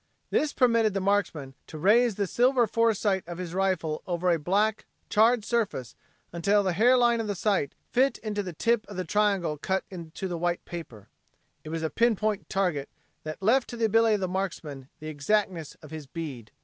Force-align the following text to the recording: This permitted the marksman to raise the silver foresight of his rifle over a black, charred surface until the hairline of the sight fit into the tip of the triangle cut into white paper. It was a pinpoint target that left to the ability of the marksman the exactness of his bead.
This 0.31 0.51
permitted 0.51 0.95
the 0.95 0.99
marksman 0.99 1.53
to 1.67 1.77
raise 1.77 2.15
the 2.15 2.25
silver 2.25 2.65
foresight 2.65 3.23
of 3.27 3.37
his 3.37 3.53
rifle 3.53 4.01
over 4.07 4.31
a 4.31 4.39
black, 4.39 4.87
charred 5.11 5.45
surface 5.45 5.95
until 6.33 6.63
the 6.63 6.73
hairline 6.73 7.21
of 7.21 7.27
the 7.27 7.35
sight 7.35 7.75
fit 7.91 8.17
into 8.17 8.41
the 8.41 8.51
tip 8.51 8.87
of 8.89 8.97
the 8.97 9.03
triangle 9.05 9.59
cut 9.59 9.83
into 9.91 10.35
white 10.35 10.65
paper. 10.65 11.09
It 11.63 11.69
was 11.69 11.83
a 11.83 11.91
pinpoint 11.91 12.49
target 12.49 12.89
that 13.21 13.43
left 13.43 13.69
to 13.69 13.77
the 13.77 13.85
ability 13.85 14.15
of 14.15 14.21
the 14.21 14.27
marksman 14.27 14.89
the 14.99 15.07
exactness 15.07 15.75
of 15.83 15.91
his 15.91 16.07
bead. 16.07 16.49